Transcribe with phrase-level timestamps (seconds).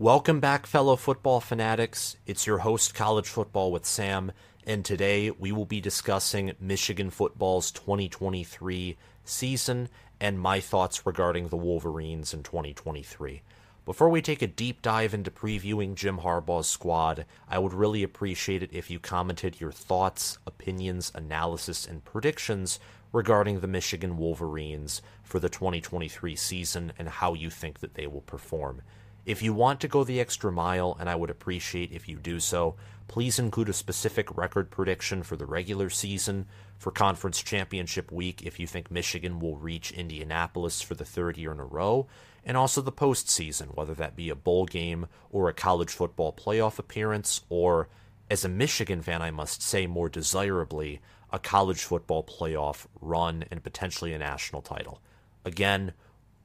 [0.00, 2.16] Welcome back, fellow football fanatics.
[2.24, 4.32] It's your host, College Football with Sam,
[4.66, 11.58] and today we will be discussing Michigan football's 2023 season and my thoughts regarding the
[11.58, 13.42] Wolverines in 2023.
[13.84, 18.62] Before we take a deep dive into previewing Jim Harbaugh's squad, I would really appreciate
[18.62, 22.80] it if you commented your thoughts, opinions, analysis, and predictions
[23.12, 28.22] regarding the Michigan Wolverines for the 2023 season and how you think that they will
[28.22, 28.80] perform.
[29.26, 32.40] If you want to go the extra mile, and I would appreciate if you do
[32.40, 36.46] so, please include a specific record prediction for the regular season,
[36.78, 41.52] for conference championship week if you think Michigan will reach Indianapolis for the third year
[41.52, 42.06] in a row,
[42.44, 46.78] and also the postseason, whether that be a bowl game or a college football playoff
[46.78, 47.88] appearance, or,
[48.30, 51.00] as a Michigan fan, I must say more desirably,
[51.30, 55.02] a college football playoff run and potentially a national title.
[55.44, 55.92] Again,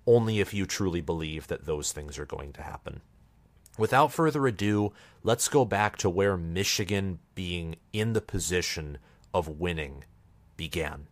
[0.08, 3.02] only if you truly believe that those things are going to happen.
[3.77, 8.98] Without further ado, let's go back to where Michigan being in the position
[9.34, 10.05] of winning
[10.55, 11.07] began.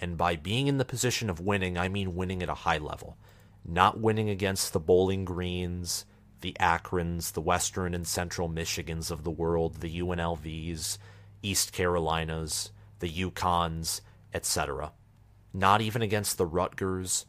[0.00, 3.16] And by being in the position of winning, I mean winning at a high level.
[3.64, 6.04] Not winning against the Bowling Greens,
[6.40, 10.98] the Akrons, the Western and Central Michigans of the world, the UNLVs,
[11.42, 14.92] East Carolinas, the UConns, etc.
[15.52, 17.26] Not even against the Rutgers,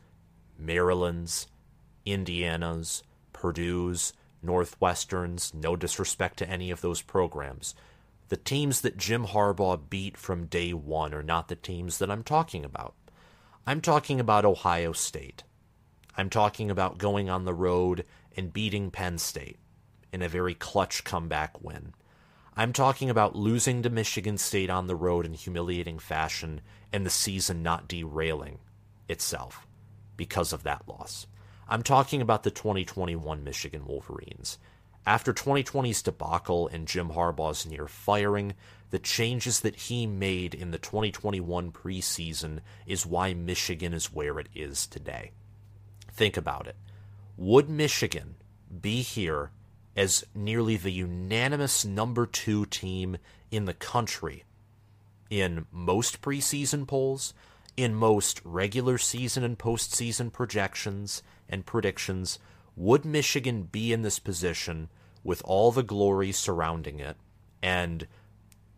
[0.58, 1.48] Maryland's,
[2.06, 3.04] Indiana's,
[3.34, 7.76] Purdue's, Northwestern's, no disrespect to any of those programs.
[8.30, 12.24] The teams that Jim Harbaugh beat from day one are not the teams that I'm
[12.24, 12.96] talking about.
[13.68, 15.44] I'm talking about Ohio State.
[16.18, 18.06] I'm talking about going on the road
[18.38, 19.58] and beating Penn State
[20.14, 21.94] in a very clutch comeback win.
[22.56, 26.62] I'm talking about losing to Michigan State on the road in humiliating fashion
[26.94, 28.60] and the season not derailing
[29.10, 29.68] itself
[30.18, 31.28] because of that loss.
[31.68, 34.58] I'm talking about the 2021 Michigan Wolverines.
[35.08, 38.54] After 2020's debacle and Jim Harbaugh's near firing,
[38.90, 44.48] the changes that he made in the 2021 preseason is why Michigan is where it
[44.56, 45.32] is today.
[46.12, 46.76] Think about it.
[47.38, 48.36] Would Michigan
[48.82, 49.52] be here
[49.96, 53.18] as nearly the unanimous number two team
[53.52, 54.44] in the country
[55.30, 57.34] in most preseason polls,
[57.78, 62.40] in most regular season and postseason projections and predictions,
[62.76, 64.90] would Michigan be in this position
[65.24, 67.18] with all the glory surrounding it
[67.62, 68.08] and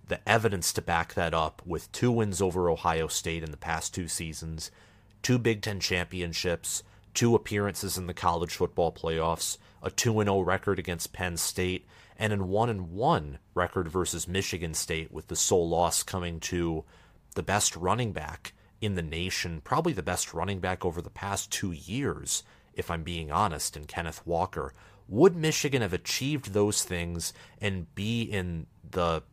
[0.08, 3.94] the evidence to back that up with two wins over Ohio State in the past
[3.94, 4.72] two seasons,
[5.22, 6.84] two Big Ten championships,
[7.14, 11.86] two appearances in the college football playoffs, a 2 0 record against Penn State,
[12.18, 16.86] and a 1 1 record versus Michigan State, with the sole loss coming to
[17.36, 21.52] the best running back in the nation, probably the best running back over the past
[21.52, 22.44] two years,
[22.74, 24.74] if I'm being honest, in Kenneth Walker.
[25.08, 29.24] Would Michigan have achieved those things and be in the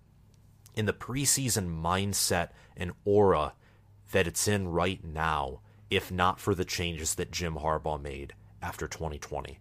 [0.75, 3.53] in the preseason mindset and aura
[4.11, 8.89] that it's in right now, if not for the changes that Jim Harbaugh made after
[8.89, 9.59] 2020?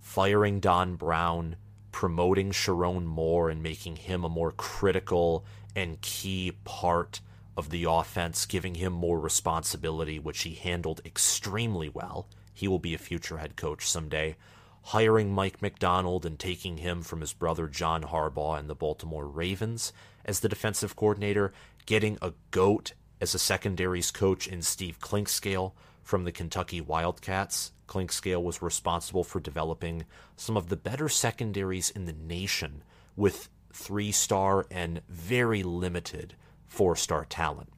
[0.00, 1.56] Firing Don Brown,
[1.92, 7.20] promoting Sherrone Moore, and making him a more critical and key part
[7.56, 12.28] of the offense, giving him more responsibility, which he handled extremely well.
[12.52, 14.36] He will be a future head coach someday.
[14.82, 19.92] Hiring Mike Macdonald and taking him from his brother John Harbaugh and the Baltimore Ravens
[20.24, 21.52] as the defensive coordinator,
[21.86, 27.72] getting a GOAT as a secondaries coach in Steve Clinkscale from the Kentucky Wildcats.
[27.88, 30.04] Clinkscale was responsible for developing
[30.36, 32.82] some of the better secondaries in the nation
[33.16, 36.34] with three star and very limited
[36.66, 37.68] four star talent,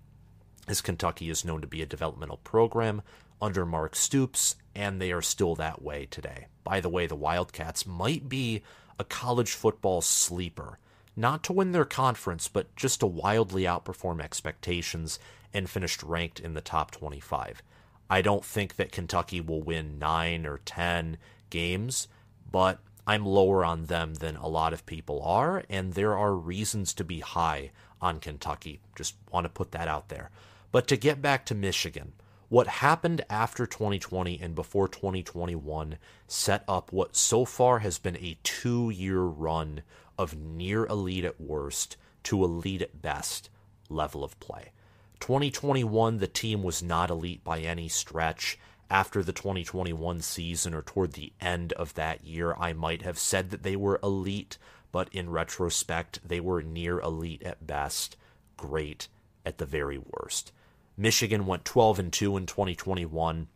[0.67, 3.03] as Kentucky is known to be a developmental program
[3.41, 6.47] under Mark Stoops, and they are still that way today.
[6.65, 8.63] By the way, the Wildcats might be
[8.99, 10.79] a college football sleeper,
[11.17, 15.19] not to win their conference, but just to wildly outperform expectations
[15.55, 17.63] and finished ranked in the top 25.
[18.11, 21.19] I don't think that Kentucky will win 9 or 10
[21.51, 22.09] games,
[22.51, 26.93] but I'm lower on them than a lot of people are, and there are reasons
[26.95, 28.81] to be high on Kentucky.
[28.97, 30.31] Just want to put that out there.
[30.71, 32.13] But to get back to Michigan,
[32.49, 38.39] what happened after 2020 and before 2021 set up what so far has been a
[38.43, 39.83] two year run
[40.19, 43.51] of near elite at worst to elite at best
[43.89, 44.73] level of play.
[45.21, 48.59] 2021, the team was not elite by any stretch
[48.91, 53.51] after the 2021 season or toward the end of that year, I might have said
[53.51, 54.57] that they were elite,
[54.93, 58.17] but in retrospect, they were near elite at best,
[58.57, 59.09] great
[59.45, 60.53] at the very worst.
[60.97, 63.49] Michigan went 12 and 2 in 2021,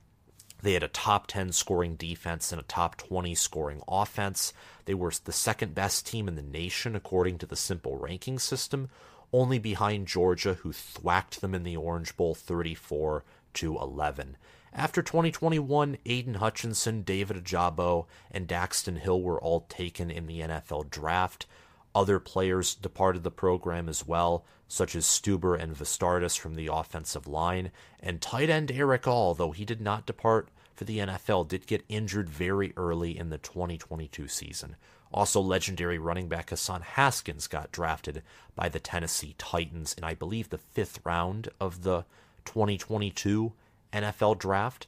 [0.62, 4.52] They had a top 10 scoring defense and a top 20 scoring offense.
[4.84, 8.88] They were the second best team in the nation according to the simple ranking system,
[9.32, 13.25] only behind Georgia, who thwacked them in the Orange Bowl 34
[13.55, 14.37] to 11.
[14.74, 20.88] After 2021, Aidan Hutchinson, David Ojabo, and Daxton Hill were all taken in the NFL
[20.88, 21.44] draft.
[21.94, 27.26] Other players departed the program as well, such as Stueber and Vastardis from the offensive
[27.26, 27.70] line,
[28.00, 31.84] and tight end Erick All, though he did not depart for the NFL, did get
[31.90, 34.76] injured very early in the 2022 season.
[35.12, 38.22] Also, legendary running back Hassan Haskins got drafted
[38.56, 42.06] by the Tennessee Titans in, I believe, the fifth round of the
[42.46, 43.52] 2022
[43.92, 44.86] NFL draft.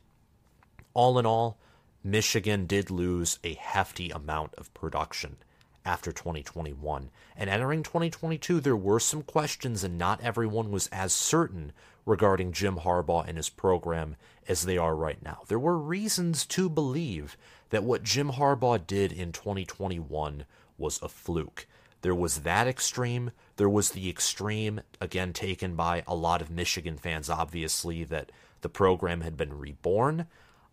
[0.95, 1.59] All in all,
[2.03, 5.37] Michigan did lose a hefty amount of production
[5.85, 7.11] after 2021.
[7.37, 11.73] And entering 2022, there were some questions, and not everyone was as certain
[12.07, 14.17] regarding Jim Harbaugh and his program
[14.49, 15.43] as they are right now.
[15.49, 17.37] There were reasons to believe
[17.71, 20.45] that what Jim Harbaugh did in 2021
[20.79, 21.67] was a fluke.
[22.03, 23.31] There was that extreme.
[23.57, 28.31] There was the extreme, again, taken by a lot of Michigan fans, obviously, that
[28.65, 30.27] the program had been reborn.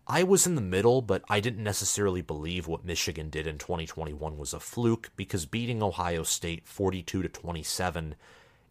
[0.08, 4.38] I was in the middle, but I didn't necessarily believe what Michigan did in 2021
[4.38, 8.16] was a fluke because beating Ohio State 42 to 27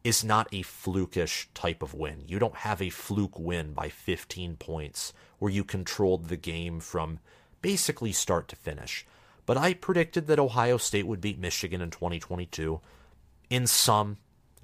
[0.02, 2.24] is not a flukish type of win.
[2.26, 7.18] You don't have a fluke win by 15 points where you controlled the game from
[7.60, 9.04] basically start to finish.
[9.44, 12.80] But I predicted that Ohio State would beat Michigan in 2022.
[13.50, 14.16] In some,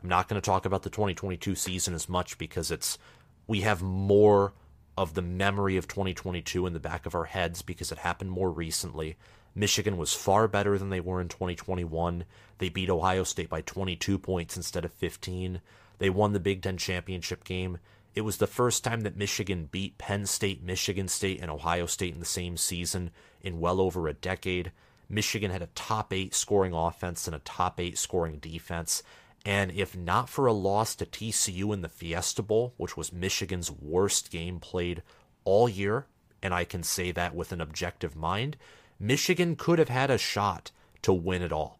[0.02, 2.97] I'm not going to talk about the 2022 season as much because it's
[3.46, 4.52] we have more
[4.96, 8.50] of the memory of 2022 in the back of our heads because it happened more
[8.50, 9.16] recently.
[9.54, 12.25] Michigan was far better than they were in 2021.
[12.58, 15.60] They beat Ohio State by 22 points instead of 15.
[15.98, 17.78] They won the Big Ten championship game.
[18.14, 22.14] It was the first time that Michigan beat Penn State, Michigan State, and Ohio State
[22.14, 23.10] in the same season
[23.42, 24.72] in well over a decade.
[25.08, 29.02] Michigan had a top eight scoring offense and a top eight scoring defense.
[29.46, 33.70] And if not for a loss to TCU in the Fiesta Bowl, which was Michigan's
[33.70, 35.04] worst game played
[35.44, 36.06] all year,
[36.43, 38.56] and I can say that with an objective mind,
[38.98, 40.72] Michigan could have had a shot
[41.02, 41.78] to win it all.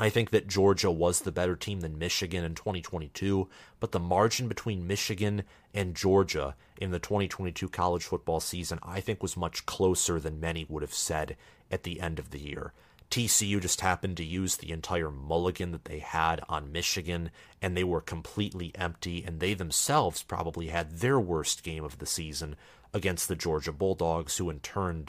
[0.00, 3.48] I think that Georgia was the better team than Michigan in 2022,
[3.78, 9.22] but the margin between Michigan and Georgia in the 2022 college football season, I think,
[9.22, 11.36] was much closer than many would have said
[11.70, 12.72] at the end of the year.
[13.10, 17.30] TCU just happened to use the entire mulligan that they had on Michigan,
[17.60, 22.06] and they were completely empty, and they themselves probably had their worst game of the
[22.06, 22.54] season
[22.94, 25.08] against the Georgia Bulldogs, who in turn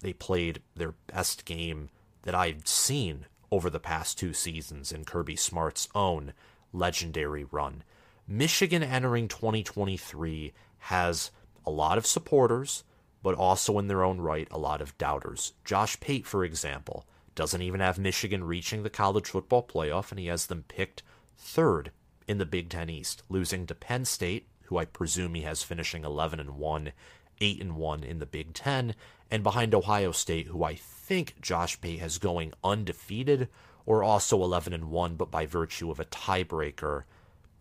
[0.00, 1.88] they played their best game
[2.22, 6.34] that I've seen over the past two seasons in Kirby Smart's own
[6.72, 7.82] legendary run.
[8.26, 11.30] Michigan entering 2023 has
[11.64, 12.84] a lot of supporters,
[13.22, 15.54] but also in their own right, a lot of doubters.
[15.64, 17.06] Josh Pate, for example,
[17.38, 21.04] doesn't even have Michigan reaching the college football playoff, and he has them picked
[21.36, 21.92] third
[22.26, 26.04] in the Big Ten East, losing to Penn State, who I presume he has finishing
[26.04, 26.92] 11 and 1,
[27.40, 28.92] 8 and 1 in the Big Ten,
[29.30, 33.46] and behind Ohio State, who I think Josh Pate has going undefeated
[33.86, 37.04] or also 11 and 1, but by virtue of a tiebreaker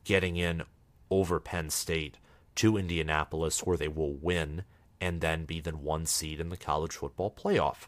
[0.03, 0.63] getting in
[1.11, 2.17] over Penn State
[2.55, 4.63] to Indianapolis, where they will win
[4.99, 7.87] and then be the one seed in the college football playoff.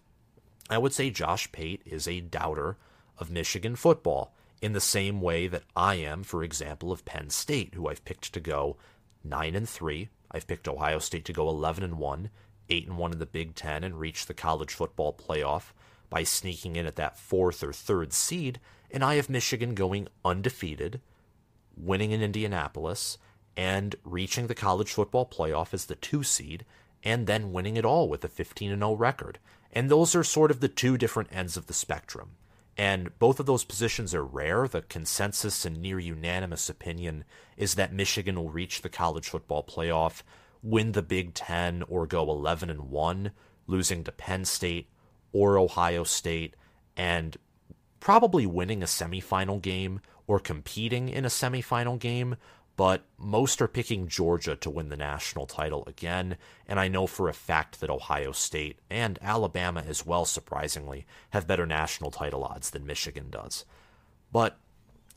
[0.70, 2.78] I would say Josh Pate is a doubter
[3.18, 7.74] of Michigan football in the same way that I am, for example, of Penn State,
[7.74, 8.78] who I've picked to go
[9.24, 10.10] 9 and 3.
[10.32, 12.30] I've picked Ohio State to go 11 and 1,
[12.70, 15.72] 8 and 1 in the Big 10 and reach the college football playoff
[16.10, 18.60] by sneaking in at that fourth or third seed,
[18.92, 21.02] and I have Michigan going undefeated,
[21.76, 23.18] winning in Indianapolis,
[23.56, 26.66] and reaching the college football playoff as the 2 seed
[27.04, 29.40] and then winning it all with a 15 0 record.
[29.72, 32.32] And those are sort of the two different ends of the spectrum.
[32.78, 34.68] And both of those positions are rare.
[34.68, 37.26] The consensus and near unanimous opinion
[37.58, 40.24] is that Michigan will reach the college football playoff
[40.62, 43.32] win the Big Ten or go 11 and 1,
[43.68, 44.90] losing to Penn State
[45.32, 46.56] or Ohio State,
[46.98, 47.38] and
[48.00, 52.36] probably winning a semifinal game or competing in a semifinal game.
[52.80, 57.28] But most are picking Georgia to win the national title again, and I know for
[57.28, 62.70] a fact that Ohio State and Alabama as well, surprisingly, have better national title odds
[62.70, 63.66] than Michigan does.
[64.32, 64.60] But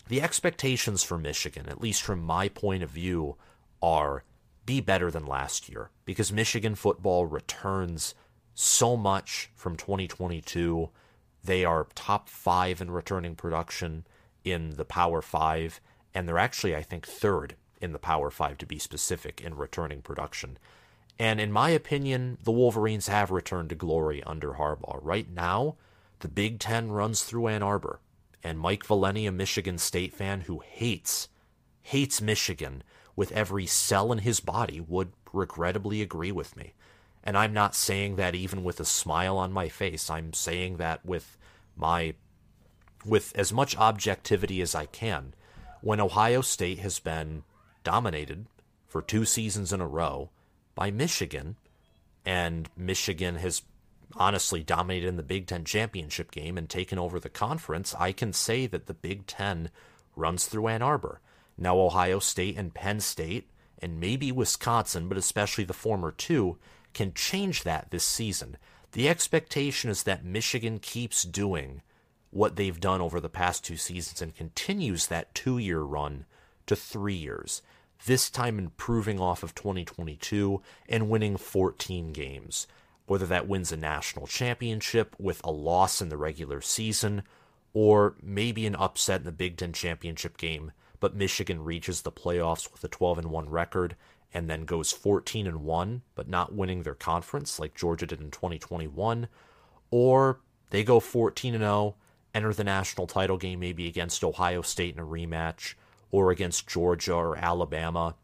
[0.09, 3.37] the expectations for Michigan, at least from my point of view,
[3.81, 4.25] are
[4.67, 8.17] be better than last year because Michigan football returns
[8.55, 10.91] so much from 2022.
[11.45, 14.05] They are top five in returning production
[14.43, 15.81] in the Power Five,
[16.15, 20.03] and they're actually, I think, third in the Power Five to be specific in returning
[20.03, 20.59] production.
[21.19, 24.99] And in my opinion, the Wolverines have returned to glory under Harbaugh.
[25.03, 25.77] Right now,
[26.21, 28.01] the Big Ten runs through Ann Arbor.
[28.45, 31.29] And Mike Valenti, a Michigan State fan who hates,
[31.83, 32.83] hates Michigan
[33.15, 36.75] with every cell in his body, would regrettably agree with me.
[37.23, 40.11] And I'm not saying that even with a smile on my face.
[40.11, 41.37] I'm saying that with
[41.77, 42.15] my
[43.05, 45.35] with as much objectivity as I can.
[45.83, 47.43] When Ohio State has been
[47.83, 48.47] dominated
[48.87, 50.31] for two seasons in a row
[50.77, 51.57] by Michigan,
[52.25, 53.63] and Michigan has
[54.15, 58.33] honestly dominated in the Big Ten championship game and taken over the conference, I can
[58.33, 59.71] say that the Big Ten
[60.15, 61.21] runs through Ann Arbor.
[61.59, 66.59] Now, Ohio State and Penn State, and maybe Wisconsin, but especially the former two,
[66.95, 68.57] can change that this season.
[68.93, 71.83] The expectation is that Michigan keeps doing
[72.33, 76.25] what they've done over the past two seasons and continues that two year run
[76.67, 77.63] to three years,
[78.07, 82.67] this time improving off of 2022 and winning 14 games.
[83.07, 87.23] Whether that wins a national championship with a loss in the regular season,
[87.75, 92.73] or maybe an upset in the Big Ten championship game, but Michigan reaches the playoffs
[92.73, 93.97] with a 12 1 record
[94.33, 98.31] and then goes 14 and 1 but not winning their conference like Georgia did in
[98.31, 99.29] 2021
[99.91, 101.97] or they go 14 and 0
[102.35, 105.75] enter the national title game maybe against Ohio State in a rematch
[106.11, 108.15] or against Georgia or Alabama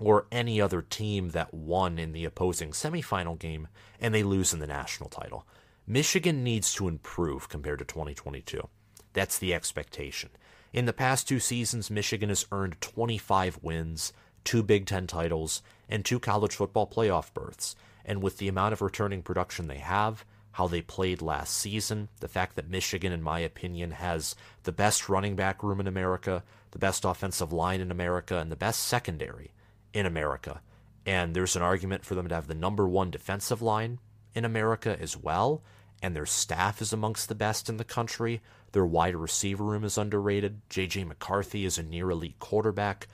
[0.00, 3.68] or any other team that won in the opposing semifinal game
[4.00, 5.46] and they lose in the national title.
[5.86, 8.68] Michigan needs to improve compared to 2022.
[9.12, 10.30] That's the expectation.
[10.72, 14.12] In the past two seasons, Michigan has earned 25 wins,
[14.44, 17.76] two Big Ten titles, and two college football playoff berths.
[18.04, 22.28] And with the amount of returning production they have, how they played last season, the
[22.28, 26.42] fact that Michigan, in my opinion, has the best running back room in America,
[26.72, 29.52] the best offensive line in America, and the best secondary
[29.92, 30.60] in America.
[31.06, 33.98] And there's an argument for them to have the number one defensive line
[34.34, 35.62] in America as well.
[36.02, 38.42] And their staff is amongst the best in the country.
[38.72, 40.60] Their wide receiver room is underrated.
[40.68, 41.04] J.J.
[41.04, 43.08] McCarthy is a near elite quarterback.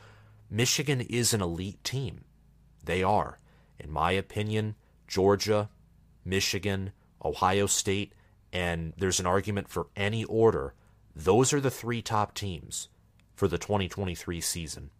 [0.50, 2.24] Michigan is an elite team.
[2.84, 3.38] They are.
[3.78, 4.74] In my opinion,
[5.06, 5.68] Georgia,
[6.24, 6.92] Michigan,
[7.24, 8.12] Ohio State,
[8.52, 10.74] and there's an argument for any order.
[11.14, 12.88] Those are the three top teams
[13.34, 14.90] for the 2023 season,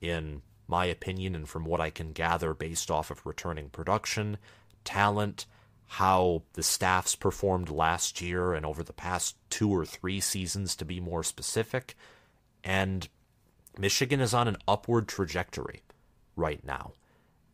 [0.00, 4.38] in my opinion, and from what I can gather based off of returning production,
[4.84, 5.46] talent,
[5.86, 10.84] how the staffs performed last year and over the past two or three seasons, to
[10.84, 11.96] be more specific.
[12.62, 13.08] And
[13.78, 15.82] Michigan is on an upward trajectory
[16.36, 16.92] right now.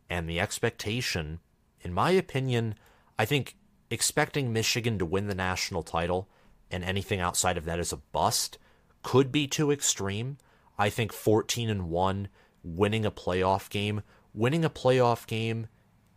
[0.09, 1.39] And the expectation,
[1.81, 2.75] in my opinion,
[3.17, 3.55] I think
[3.95, 6.27] expecting Michigan to win the national title
[6.69, 8.59] and anything outside of that is a bust
[9.01, 10.37] could be too extreme.
[10.77, 12.27] I think 14 and 1
[12.63, 15.67] winning a playoff game, winning a playoff game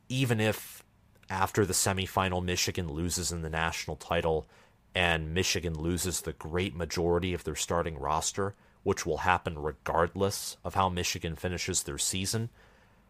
[0.08, 0.82] even if
[1.30, 4.48] after the semifinal Michigan loses in the national title
[4.94, 10.74] and Michigan loses the great majority of their starting roster, which will happen regardless of
[10.74, 12.48] how Michigan finishes their season.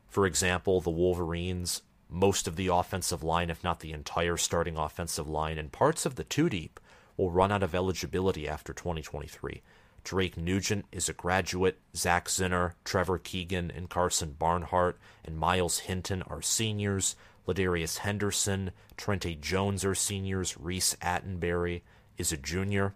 [0.09, 5.29] For example, the Wolverines, most of the offensive line, if not the entire starting offensive
[5.29, 6.81] line, and parts of the two deep
[7.17, 9.63] will run out of eligibility after 2023.
[10.05, 11.79] Drake Nugent is a graduate.
[11.95, 17.15] Zach Zinter, Trevor Keegan, and Karsen Barnhart and Myles Hinton are seniors.
[17.47, 20.57] Ladarius Henderson, Trente Jones are seniors.
[20.59, 21.83] Reece Atteberry
[22.17, 22.95] is a junior.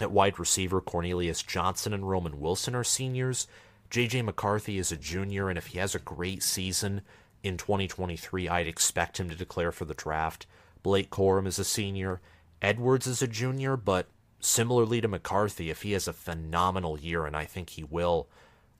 [0.00, 3.48] At wide receiver, Cornelius Johnson and Roman Wilson are seniors.
[3.90, 7.02] JJ McCarthy is a junior, and if he has a great season
[7.42, 10.46] in 2023, I'd expect him to declare for the draft.
[10.82, 12.20] Blake Corum is a senior.
[12.60, 14.08] Edwards is a junior, but
[14.40, 18.28] similarly to McCarthy, if he has a phenomenal year, and I think he will,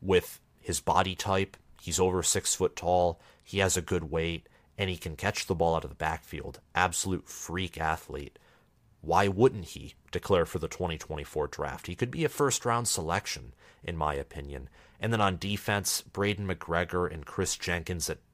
[0.01, 4.91] with his body type, he's over six foot tall, he has a good weight, and
[4.91, 6.61] he can catch the ball out of the backfield.
[6.75, 8.39] Absolute freak athlete
[9.01, 11.87] why wouldn't he declare for the 2024 draft?
[11.87, 14.69] He could be a first round selection, in my opinion.
[15.01, 18.28] And then on defense, Braiden McGregor and Kris Jenkins at, at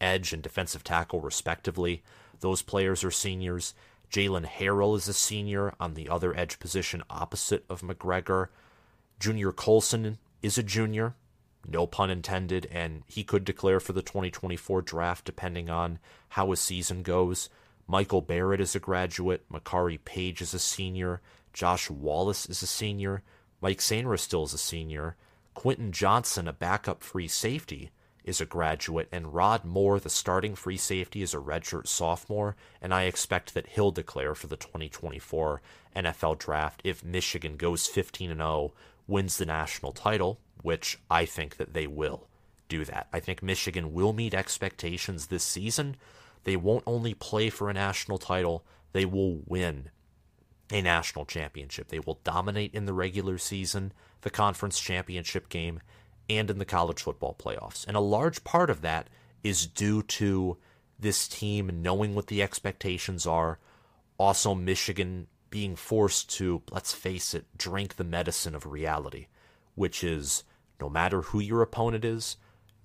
[0.00, 2.02] edge and defensive tackle, respectively.
[2.40, 3.74] Those players are seniors.
[4.10, 8.48] Jaylen Harrell is a senior on the other edge position opposite of McGregor.
[9.18, 11.14] Junior Colson is a junior,
[11.66, 15.98] no pun intended, and he could declare for the 2024 draft depending on
[16.30, 17.48] how his season goes.
[17.88, 19.44] Michael Barrett is a graduate.
[19.50, 21.20] Makari Page is a senior.
[21.52, 23.22] Josh Wallace is a senior.
[23.60, 25.16] Mike Sainristil still is a senior.
[25.56, 27.90] Quinten Johnson, a backup free safety,
[28.26, 32.92] is a graduate, and Rod Moore, the starting free safety, is a redshirt sophomore, and
[32.92, 35.62] I expect that he'll declare for the 2024
[35.94, 38.72] NFL draft if Michigan goes 15 0,
[39.06, 42.26] wins the national title, which I think that they will
[42.68, 43.06] do that.
[43.12, 45.96] I think Michigan will meet expectations this season.
[46.42, 49.90] They won't only play for a national title, they will win
[50.72, 51.88] a national championship.
[51.88, 53.92] They will dominate in the regular season,
[54.22, 55.80] the conference championship game,
[56.28, 57.86] and in the college football playoffs.
[57.86, 59.08] And a large part of that
[59.42, 60.56] is due to
[60.98, 63.58] this team knowing what the expectations are,
[64.18, 69.26] also Michigan being forced to, let's face it, drink the medicine of reality,
[69.74, 70.42] which is
[70.80, 72.36] no matter who your opponent is,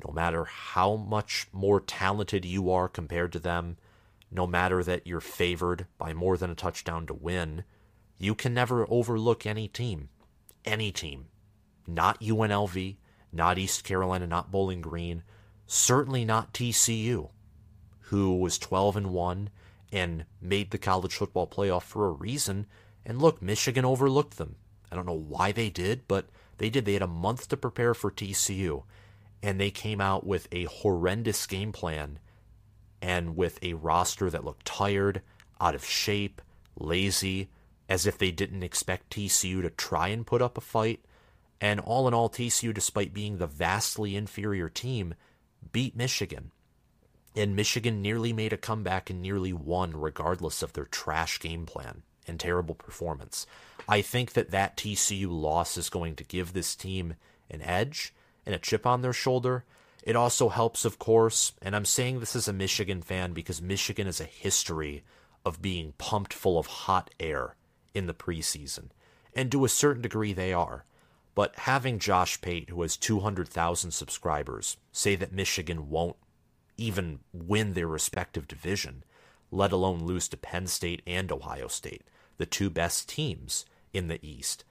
[0.05, 3.77] no matter how much more talented you are compared to them,
[4.31, 7.63] no matter that you're favored by more than a touchdown to win,
[8.17, 10.09] you can never overlook any team.
[10.63, 11.25] Any team.
[11.87, 12.97] Not UNLV,
[13.31, 15.23] not East Carolina, not Bowling Green,
[15.65, 17.29] certainly not TCU,
[18.01, 19.49] who was 12 and 1
[19.91, 22.65] and made the college football playoff for a reason.
[23.05, 24.55] And look, Michigan overlooked them.
[24.91, 26.85] I don't know why they did, but they did.
[26.85, 28.83] They had a month to prepare for TCU,
[29.41, 32.19] and they came out with a horrendous game plan
[33.01, 35.21] and with a roster that looked tired,
[35.59, 36.41] out of shape,
[36.77, 37.49] lazy,
[37.89, 41.03] as if they didn't expect TCU to try and put up a fight.
[41.61, 45.13] And all in all, TCU, despite being the vastly inferior team,
[45.71, 46.51] beat Michigan.
[47.35, 52.01] And Michigan nearly made a comeback and nearly won, regardless of their trash game plan
[52.27, 53.45] and terrible performance.
[53.87, 57.13] I think that that TCU loss is going to give this team
[57.49, 58.13] an edge
[58.45, 59.63] and a chip on their shoulder.
[60.03, 64.07] It also helps, of course, and I'm saying this as a Michigan fan because Michigan
[64.07, 65.03] has a history
[65.45, 67.55] of being pumped full of hot air
[67.93, 68.89] in the preseason.
[69.35, 70.85] And to a certain degree, they are.
[71.33, 76.17] But having Josh Pate, who has 200,000 subscribers, say that Michigan won't
[76.77, 79.03] even win their respective division,
[79.51, 82.03] let alone lose to Penn State and Ohio State,
[82.37, 84.63] the two best teams in the East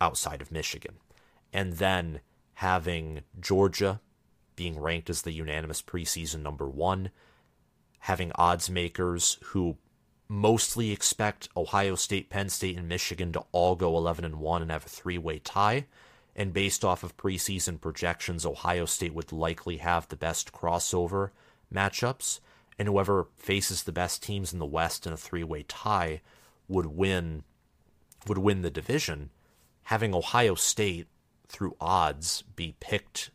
[0.00, 0.96] outside of Michigan.
[1.52, 2.20] And then
[2.54, 4.00] having Georgia
[4.56, 7.10] being ranked as the unanimous preseason number one,
[8.00, 9.76] having odds makers who
[10.30, 14.70] mostly expect Ohio State, Penn State, and Michigan to all go 11 and 1 and
[14.70, 15.86] have a three way tie.
[16.36, 21.30] And based off of preseason projections, Ohio State would likely have the best crossover
[21.74, 22.38] matchups.
[22.78, 26.20] And whoever faces the best teams in the West in a three way tie
[26.68, 27.42] would win
[28.28, 29.30] would win the division.
[29.84, 31.08] Having Ohio State
[31.48, 33.30] through odds be picked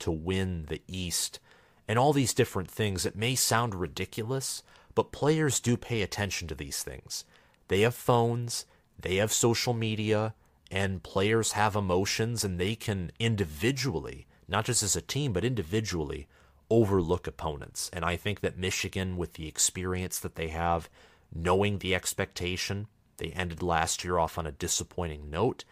[0.00, 1.40] to win the East
[1.88, 4.62] and all these different things, it may sound ridiculous,
[4.96, 7.24] but players do pay attention to these things.
[7.68, 8.64] They have phones,
[8.98, 10.34] they have social media,
[10.70, 16.26] and players have emotions, and they can individually, not just as a team, but individually,
[16.70, 17.90] overlook opponents.
[17.92, 20.88] And I think that Michigan, with the experience that they have,
[21.32, 22.86] knowing the expectation,
[23.18, 25.64] they ended last year off on a disappointing note,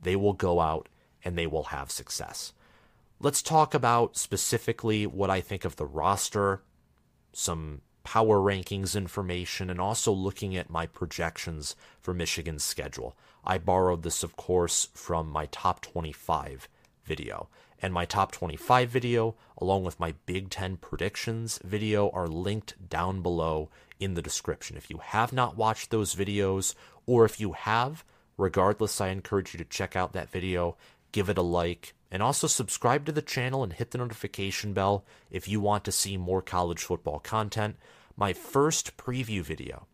[0.00, 0.88] they will go out
[1.24, 2.52] and they will have success.
[3.20, 6.62] Let's talk about specifically what I think of the roster,
[7.32, 13.16] some power rankings information and also looking at my projections for Michigan's schedule.
[13.44, 16.68] I borrowed this, of course, from my top 25
[17.04, 17.48] video.
[17.80, 23.22] And my top 25 video, along with my Big Ten predictions video, are linked down
[23.22, 24.76] below in the description.
[24.76, 26.74] If you have not watched those videos,
[27.06, 28.04] or if you have,
[28.36, 30.76] regardless, I encourage you to check out that video,
[31.10, 35.02] give it a like, and also subscribe to the channel and hit the notification bell
[35.30, 37.74] if you want to see more college football content.
[38.18, 39.86] My first preview video,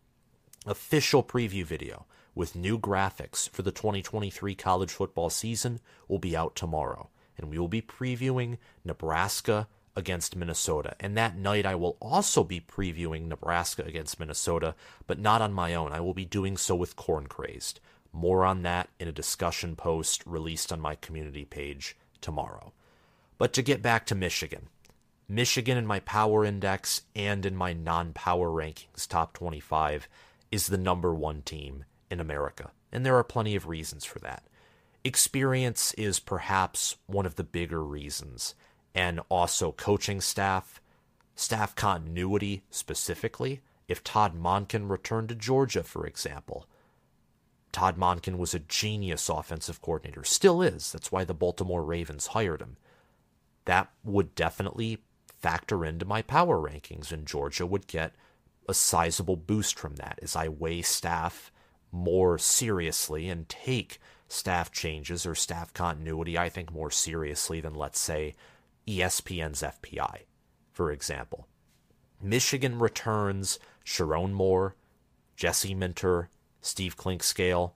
[0.65, 2.05] official preview video
[2.35, 5.79] with new graphics for the 2023 college football season
[6.09, 7.09] will be out tomorrow.
[7.37, 10.95] And we will be previewing Nebraska against Minnesota.
[10.99, 14.75] And that night, I will also be previewing Nebraska against Minnesota,
[15.07, 15.93] but not on my own.
[15.93, 17.79] I will be doing so with Corn Crazed.
[18.11, 22.73] More on that in a discussion post released on my community page tomorrow.
[23.37, 24.67] But to get back to Michigan,
[25.27, 30.09] Michigan in my power index and in my non power rankings, top 25,
[30.51, 32.71] is the number one team in America.
[32.91, 34.43] And there are plenty of reasons for that.
[35.03, 38.55] Experience is perhaps one of the bigger reasons,
[38.93, 40.81] and also coaching staff,
[41.35, 43.61] staff continuity specifically.
[43.87, 46.67] If Todd Monken returned to Georgia, for example,
[47.71, 50.91] Todd Monken was a genius offensive coordinator, still is.
[50.91, 52.77] That's why the Baltimore Ravens hired him.
[53.65, 54.99] That would definitely
[55.39, 58.13] factor into my power rankings, and Georgia would get
[58.67, 61.51] a sizable boost from that as I weigh staff
[61.91, 67.99] more seriously and take staff changes or staff continuity, I think, more seriously than, let's
[67.99, 68.35] say,
[68.87, 70.25] ESPN's FPI,
[70.71, 71.47] for example.
[72.21, 74.75] Michigan returns Sherrone Moore,
[75.35, 76.29] Jesse Minter,
[76.61, 77.71] Steve Clinkscale,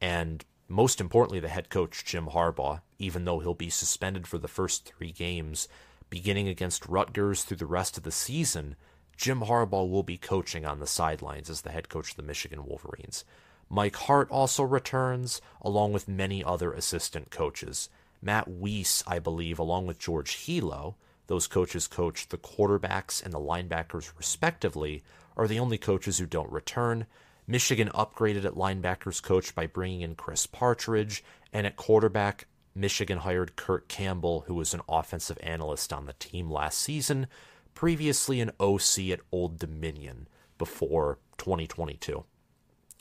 [0.00, 4.48] and most importantly, the head coach, Jim Harbaugh, even though he'll be suspended for the
[4.48, 5.68] first three games
[6.10, 8.76] beginning against Rutgers through the rest of the season,
[9.16, 12.64] Jim Harbaugh will be coaching on the sidelines as the head coach of the Michigan
[12.64, 13.24] Wolverines.
[13.68, 17.88] Mike Hart also returns, along with many other assistant coaches.
[18.22, 20.94] Matt Weiss, I believe, along with George Helow,
[21.26, 25.02] those coaches coach the quarterbacks and the linebackers respectively,
[25.36, 27.06] are the only coaches who don't return.
[27.46, 33.56] Michigan upgraded at linebackers coach by bringing in Chris Partridge, and at quarterback, Michigan hired
[33.56, 37.26] Kirk Campbell, who was an offensive analyst on the team last season,
[37.74, 40.26] previously an OC at Old Dominion
[40.58, 42.24] before 2022.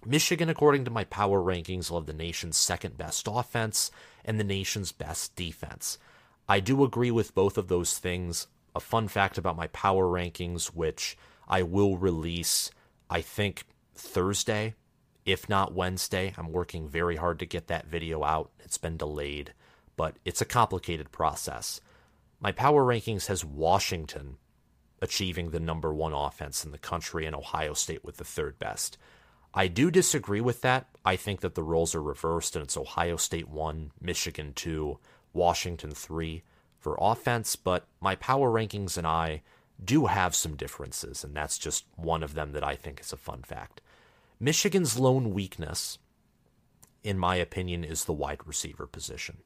[0.06, 3.90] Michigan, according to my power rankings, will have the nation's second best offense
[4.26, 5.98] and the nation's best defense.
[6.48, 8.48] I do agree with both of those things.
[8.76, 12.70] A fun fact about my power rankings, which I will release,
[13.10, 13.64] I think,
[13.96, 14.76] Thursday,
[15.26, 16.34] if not Wednesday.
[16.38, 18.52] I'm working very hard to get that video out.
[18.60, 19.54] It's been delayed,
[19.96, 21.80] but it's a complicated process.
[22.40, 24.38] My power rankings has Washington
[25.02, 28.98] achieving the number one offense in the country and Ohio State with the third best.
[29.54, 30.88] I do disagree with that.
[31.06, 34.98] I think that the roles are reversed and it's Ohio State 1, Michigan 2,
[35.34, 36.44] Washington 3
[36.80, 39.42] for offense, but my power rankings and I
[39.84, 43.18] do have some differences, and that's just one of them that I think is a
[43.18, 43.82] fun fact.
[44.40, 45.98] Michigan's lone weakness,
[47.04, 49.38] in my opinion, is the wide receiver position.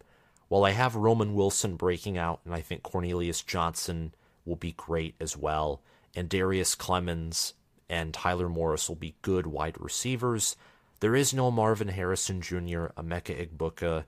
[0.47, 4.13] While I have Roman Wilson breaking out, and I think Cornelius Johnson
[4.45, 5.81] will be great as well,
[6.15, 7.53] and Darrius Clemons
[7.89, 10.55] and Tyler Morris will be good wide receivers.
[10.99, 14.05] There is no Marvin Harrison Jr., Emeka Egbuka,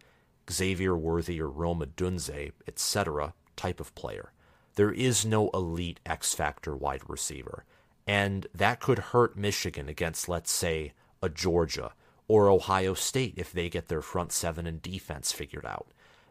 [0.51, 3.33] Xavier Worthy, or Rome Odunze, etc.
[3.55, 4.31] type of player.
[4.75, 7.65] There is no elite X Factor wide receiver.
[8.07, 11.93] And that could hurt Michigan against, let's say, a Georgia
[12.27, 15.87] or Ohio State if they get their front seven and defense figured out.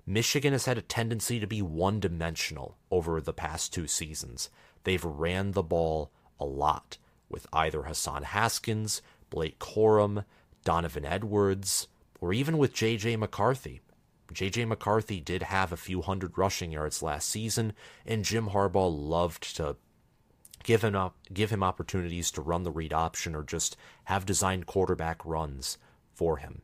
[0.07, 4.49] Michigan has had a tendency to be one dimensional over the past two seasons.
[4.85, 6.97] They've ran the ball a lot
[7.29, 10.25] with either Hassan Haskins, Blake Corum,
[10.65, 11.89] Donovan Edwards,
[12.21, 13.17] or even with J.J.
[13.17, 13.83] McCarthy.
[14.33, 14.67] J.J.
[14.67, 17.73] McCarthy did have a few hundred rushing yards last season,
[18.07, 19.77] and Jim Harbaugh loved to
[20.65, 24.67] give him up, give him opportunities to run the read option or just have designed
[24.67, 25.79] quarterback runs
[26.13, 26.63] for him.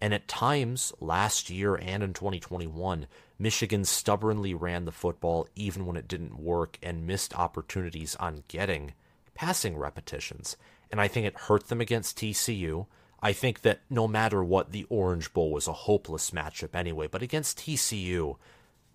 [0.00, 3.06] And at times last year and in 2021,
[3.38, 8.94] Michigan stubbornly ran the football even when it didn't work and missed opportunities on getting
[9.34, 10.56] passing repetitions.
[10.90, 12.86] And I think it hurt them against TCU.
[13.22, 17.06] I think that no matter what, the Orange Bowl was a hopeless matchup anyway.
[17.06, 18.36] But against TCU,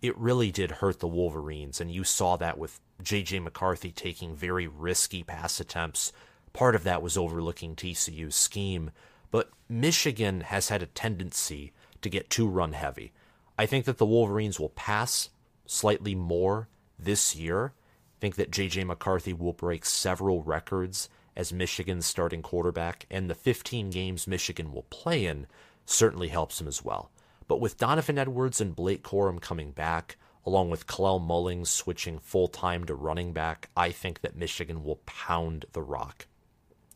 [0.01, 1.79] it really did hurt the Wolverines.
[1.79, 3.39] And you saw that with J.J.
[3.39, 6.11] McCarthy taking very risky pass attempts.
[6.51, 8.91] Part of that was overlooking TCU's scheme.
[9.31, 13.13] But Michigan has had a tendency to get too run heavy.
[13.57, 15.29] I think that the Wolverines will pass
[15.65, 16.67] slightly more
[16.99, 17.73] this year
[18.17, 18.83] I think that J.J.
[18.85, 21.07] McCarthy will break several records
[21.37, 25.45] as Michigan's starting quarterback, and the 15 games Michigan will play in
[25.85, 27.11] certainly helps him as well.
[27.47, 32.47] But with Donovan Edwards and Blake Corum coming back, along with Kalel Mullings switching full
[32.47, 36.25] time to running back, I think that Michigan will pound the rock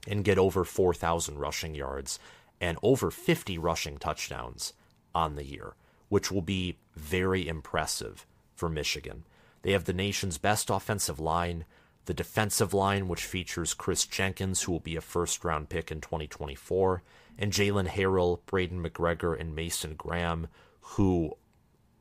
[0.07, 2.17] and get over 4,000 rushing yards
[2.59, 4.73] and over 50 rushing touchdowns
[5.13, 5.75] on the year,
[6.09, 8.25] which will be very impressive
[8.55, 9.23] for Michigan.
[9.61, 11.65] They have the nation's best offensive line,
[12.05, 16.01] the defensive line, which features Kris Jenkins, who will be a first round pick in
[16.01, 17.03] 2024,
[17.37, 20.47] and Jaylen Harrell, Braiden McGregor, and Mason Graham,
[20.81, 21.37] who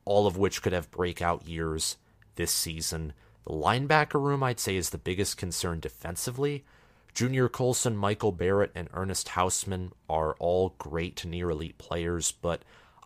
[0.05, 1.97] all of which could have breakout years
[2.35, 3.13] this season.
[3.45, 6.65] The linebacker room, I'd say, is the biggest concern defensively.
[7.13, 12.63] Junior Colson, Michael Barrett, and Ernest Hausmann are all great near elite players, but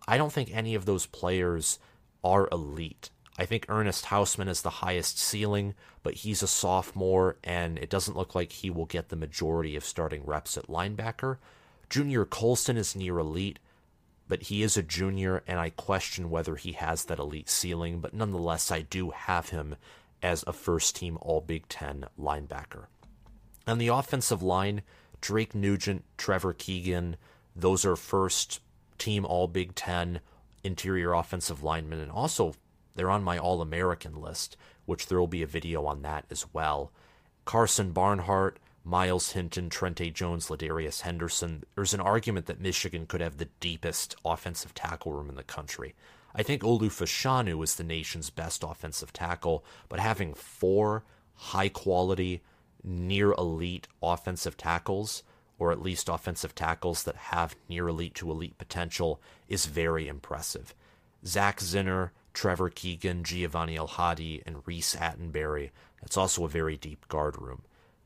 [0.08, 1.80] I don't think any of those players
[2.24, 3.10] are elite.
[3.38, 8.16] I think Ernest Hausmann is the highest ceiling, but he's a sophomore, and it doesn't
[8.16, 11.38] look like he will get the majority of starting reps at linebacker.
[11.90, 13.60] Junior Colson is near elite,
[14.28, 18.14] but he is a junior, and I question whether he has that elite ceiling, but
[18.14, 19.76] nonetheless, I do have him
[20.24, 22.86] as a first team All Big Ten linebacker.
[23.68, 24.82] On the offensive line,
[25.20, 27.18] Drake Nugent, Trevor Keegan,
[27.56, 28.62] those are first
[28.98, 30.22] team All Big Ten
[30.64, 32.56] interior offensive linemen, and also
[32.96, 36.46] they're on my All American list, which there will be a video on that as
[36.54, 36.92] well.
[37.46, 41.64] Karsen Barnhart, Myles Hinton, Trente Jones, Ladarius Henderson.
[41.76, 45.96] There's an argument that Michigan could have the deepest offensive tackle room in the country.
[46.36, 51.04] I think Olu Fashanu is the nation's best offensive tackle, but having four
[51.36, 52.42] high quality,
[52.84, 55.24] near elite offensive tackles,
[55.58, 60.76] or at least offensive tackles that have near elite to elite potential, is very impressive.
[61.26, 65.72] Zach Zinter, Trevor Keegan, Giovanni El-Hadi, and Reece Atteberry.
[66.04, 67.64] It's also a very deep guard room.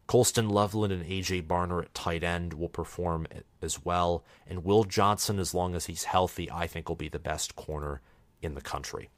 [0.08, 3.28] Colston Loveland and AJ Barner at tight end will perform
[3.62, 4.24] as well.
[4.48, 8.02] And Will Johnson, as long as he's healthy, I think will be the best corner
[8.42, 9.10] in the country.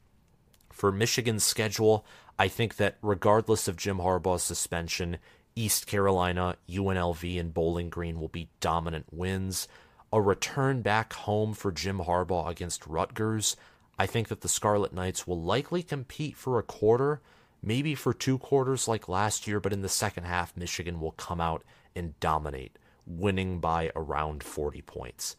[0.70, 2.04] For Michigan's schedule,
[2.38, 5.18] I think that regardless of Jim Harbaugh's suspension,
[5.54, 9.68] East Carolina, UNLV, and Bowling Green will be dominant wins.
[10.12, 13.56] A return back home for Jim Harbaugh against Rutgers.
[13.98, 17.20] I think that the Scarlet Knights will likely compete for a quarter,
[17.62, 21.40] maybe for two quarters like last year, but in the second half, Michigan will come
[21.40, 21.62] out
[21.94, 25.36] and dominate, winning by around 40 points.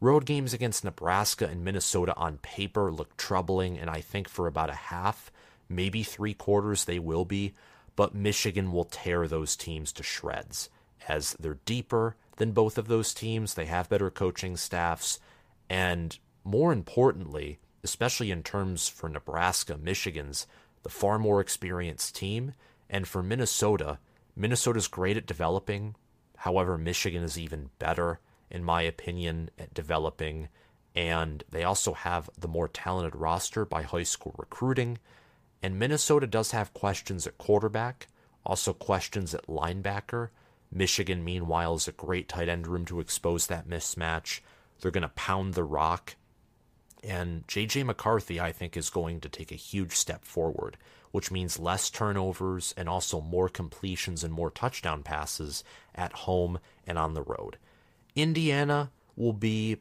[0.00, 4.70] Road games against Nebraska and Minnesota on paper look troubling, and I think for about
[4.70, 5.32] a half,
[5.68, 7.54] maybe three quarters, they will be.
[7.96, 10.68] But Michigan will tear those teams to shreds
[11.08, 13.54] as they're deeper than both of those teams.
[13.54, 15.18] They have better coaching staffs.
[15.70, 20.46] And more importantly, especially in terms for Nebraska, Michigan's
[20.82, 22.52] the far more experienced team.
[22.90, 23.98] And for Minnesota,
[24.36, 25.96] Minnesota's great at developing.
[26.36, 28.20] However, Michigan is even better
[28.50, 30.48] in my opinion, at developing.
[30.94, 34.98] And they also have the more talented roster by high school recruiting.
[35.62, 38.08] And Minnesota does have questions at quarterback,
[38.44, 40.30] also questions at linebacker.
[40.70, 44.40] Michigan, meanwhile, is a great tight end room to expose that mismatch.
[44.80, 46.16] They're going to pound the rock.
[47.06, 47.84] And J.J.
[47.84, 50.76] McCarthy, I think, is going to take a huge step forward,
[51.12, 55.62] which means less turnovers and also more completions and more touchdown passes
[55.94, 57.58] at home and on the road.
[58.16, 59.76] Indiana will be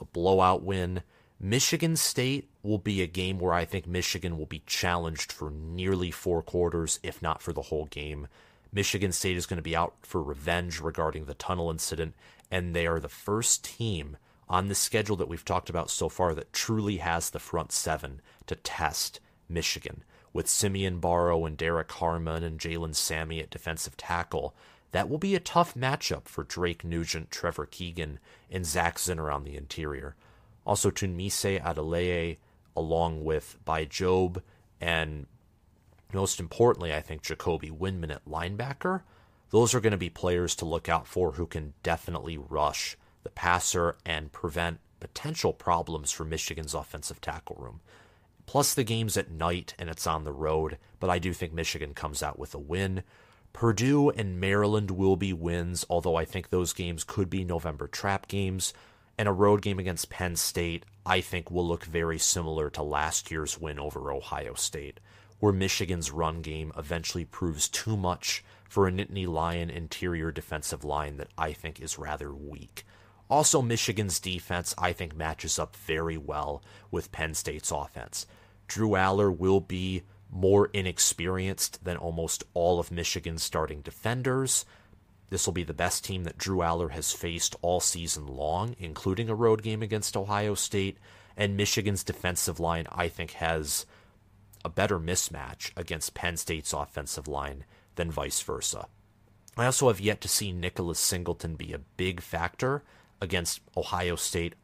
[0.00, 1.02] a blowout win.
[1.40, 6.12] Michigan State will be a game where I think Michigan will be challenged for nearly
[6.12, 8.28] four quarters, if not for the whole game.
[8.72, 12.14] Michigan State is going to be out for revenge regarding the tunnel incident,
[12.50, 14.16] and they are the first team
[14.48, 18.20] on the schedule that we've talked about so far that truly has the front seven
[18.46, 20.04] to test Michigan.
[20.32, 24.54] With Simeon Barrow and Derrick Harmon and Jalen Sammy at defensive tackle,
[24.92, 28.18] that will be a tough matchup for Drake Nugent, Trevor Keegan,
[28.50, 30.16] and Zach Zinter on the interior.
[30.66, 32.36] Also, Tunmise Adeleye,
[32.76, 34.42] along with Bai Jobe,
[34.80, 35.26] and
[36.12, 39.02] most importantly, I think Jacoby Windmon at linebacker.
[39.50, 42.96] Those are going to be players to look out for who can definitely rush
[43.28, 47.80] the passer and prevent potential problems for Michigan's offensive tackle room.
[48.46, 51.92] Plus, the game's at night and it's on the road, but I do think Michigan
[51.92, 53.02] comes out with a win.
[53.52, 58.28] Purdue and Maryland will be wins, although I think those games could be November trap
[58.28, 58.72] games.
[59.18, 63.30] And a road game against Penn State, I think, will look very similar to last
[63.30, 65.00] year's win over Ohio State,
[65.38, 71.18] where Michigan's run game eventually proves too much for a Nittany Lion interior defensive line
[71.18, 72.86] that I think is rather weak.
[73.30, 78.26] Also, Michigan's defense, I think, matches up very well with Penn State's offense.
[78.66, 84.64] Drew Allar will be more inexperienced than almost all of Michigan's starting defenders.
[85.30, 89.28] This will be the best team that Drew Allar has faced all season long, including
[89.28, 90.98] a road game against Ohio State.
[91.36, 93.84] And Michigan's defensive line, I think, has
[94.64, 97.64] a better mismatch against Penn State's offensive line
[97.94, 98.88] than vice versa.
[99.56, 102.82] I also have yet to see Nicholas Singleton be a big factor
[103.20, 104.54] against Ohio State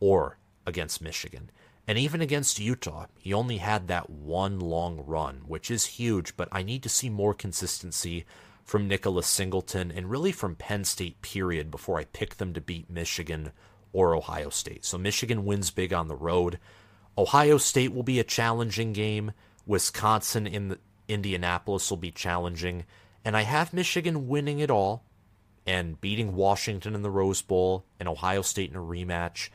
[0.00, 1.50] or against Michigan.
[1.86, 6.48] And even against Utah, he only had that one long run, which is huge, but
[6.52, 8.24] I need to see more consistency
[8.64, 12.88] from Nicholas Singleton and really from Penn State, period, before I pick them to beat
[12.88, 13.50] Michigan
[13.92, 14.84] or Ohio State.
[14.84, 16.58] So Michigan wins big on the road.
[17.18, 19.32] Ohio State will be a challenging game.
[19.66, 20.78] Wisconsin in
[21.08, 22.84] Indianapolis will be challenging.
[23.24, 25.04] And I have Michigan winning it all
[25.66, 29.48] and beating Washington in the Rose Bowl and Ohio State in a rematch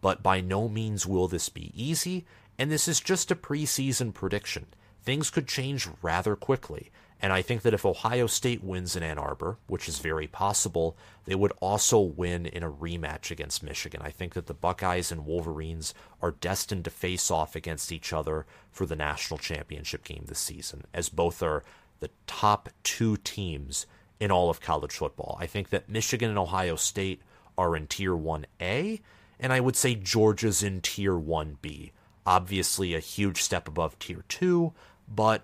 [0.00, 2.24] but by no means will this be easy,
[2.58, 4.66] and this is just a preseason prediction.
[5.02, 6.90] Things could change rather quickly,
[7.20, 10.96] and I think that if Ohio State wins in Ann Arbor, which is very possible,
[11.24, 14.00] they would also win in a rematch against Michigan.
[14.04, 18.46] I think that the Buckeyes and Wolverines are destined to face off against each other
[18.70, 21.64] for the national championship game this season, as both are
[22.00, 23.86] the top two teams
[24.20, 25.36] in all of college football.
[25.40, 27.22] I think that Michigan and Ohio State
[27.56, 29.00] are in Tier 1A,
[29.40, 31.92] and I would say Georgia's in Tier 1B.
[32.26, 34.72] Obviously, a huge step above Tier 2,
[35.08, 35.42] but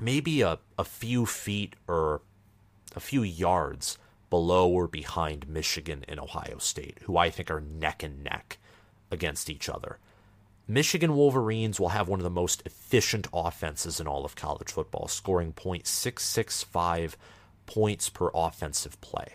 [0.00, 2.22] maybe a, a few feet or
[2.94, 3.98] a few yards
[4.30, 8.58] below or behind Michigan and Ohio State, who I think are neck and neck
[9.10, 9.98] against each other.
[10.66, 15.08] Michigan Wolverines will have one of the most efficient offenses in all of college football,
[15.08, 17.14] scoring .665
[17.66, 19.34] points per offensive play.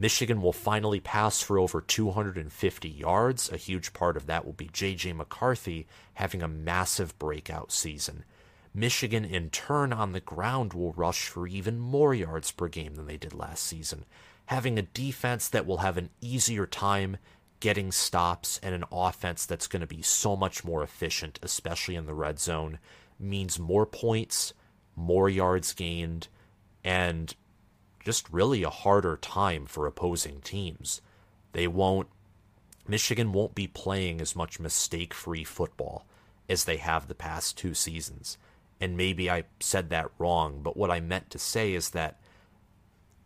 [0.00, 3.52] Michigan will finally pass for over 250 yards.
[3.52, 5.12] A huge part of that will be J.J.
[5.12, 8.24] McCarthy having a massive breakout season.
[8.72, 13.06] Michigan, in turn, on the ground will rush for even more yards per game than
[13.06, 14.06] they did last season,
[14.46, 17.18] having a defense that will have an easier time
[17.58, 22.06] getting stops and an offense that's going to be so much more efficient, especially in
[22.06, 22.78] the red zone,
[23.18, 24.54] means more points,
[24.96, 26.28] more yards gained,
[26.82, 27.34] and
[28.00, 31.00] just really a harder time for opposing teams.
[31.52, 32.08] They won't,
[32.88, 36.06] Michigan won't be playing as much mistake free football
[36.48, 38.38] as they have the past two seasons.
[38.80, 42.18] And maybe I said that wrong, but what I meant to say is that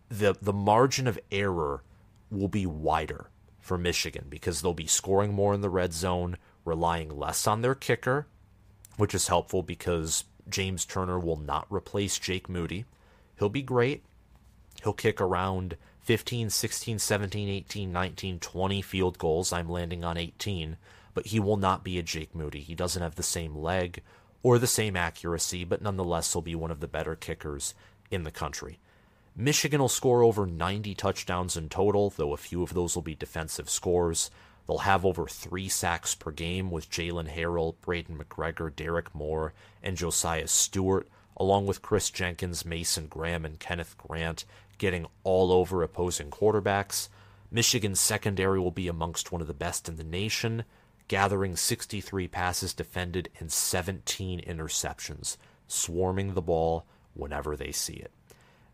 [0.08, 1.82] the the margin of error
[2.30, 7.08] will be wider for Michigan because they'll be scoring more in the red zone, relying
[7.08, 8.26] less on their kicker,
[8.96, 12.84] which is helpful because James Turner will not replace Jake Moody.
[13.38, 14.04] He'll be great,
[14.84, 19.52] He'll kick around 15, 16, 17, 18, 19, 20 field goals.
[19.52, 20.76] I'm landing on 18,
[21.14, 22.60] but he will not be a Jake Moody.
[22.60, 24.02] He doesn't have the same leg
[24.42, 27.74] or the same accuracy, but nonetheless, he'll be one of the better kickers
[28.10, 28.78] in the country.
[29.34, 33.14] Michigan will score over 90 touchdowns in total, though a few of those will be
[33.14, 34.30] defensive scores.
[34.66, 39.96] They'll have over three sacks per game with Jaylen Harrell, Braiden McGregor, Derrick Moore, and
[39.96, 44.44] Josiah Stewart, along with Kris Jenkins, Mason Graham, and Kenneth Grant,
[44.84, 47.08] getting all over opposing quarterbacks.
[47.50, 50.62] Michigan's secondary will be amongst one of the best in the nation,
[51.08, 58.12] gathering 63 passes defended and 17 interceptions, swarming the ball whenever they see it.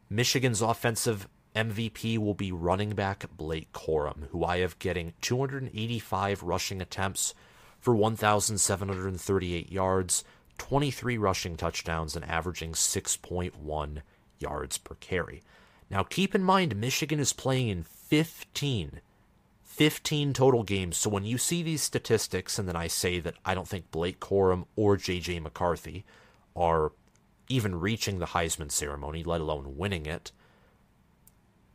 [0.09, 6.83] Michigan's offensive MVP will be running back Blake Corum, who I have getting 285 rushing
[6.83, 7.35] attempts
[7.79, 10.25] for 1,738 yards,
[10.59, 14.03] 23 rushing touchdowns, and averaging 6.1
[14.41, 15.45] yards per carry.
[15.91, 19.01] Now, keep in mind, Michigan is playing in 15,
[19.65, 20.97] 15 total games.
[20.97, 24.21] So when you see these statistics, and then I say that I don't think Blake
[24.21, 25.41] Corum or J.J.
[25.41, 26.05] McCarthy
[26.55, 26.93] are
[27.49, 30.31] even reaching the Heisman ceremony, let alone winning it,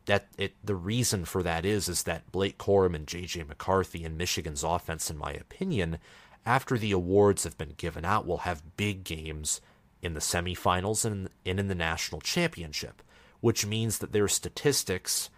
[0.06, 3.44] that it the reason for that is is that Blake Corum and J.J.
[3.44, 5.98] McCarthy and Michigan's offense, in my opinion,
[6.46, 9.60] after the awards have been given out, will have big games
[10.02, 13.02] in the semifinals and, and in the national championship
[13.46, 15.30] which means that their statistics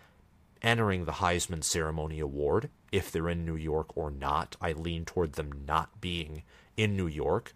[0.62, 5.34] entering the Heisman ceremony award, if they're in New York or not, I lean toward
[5.34, 6.44] them not being
[6.78, 7.54] in New York,